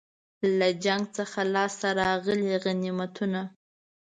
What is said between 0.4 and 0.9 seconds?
له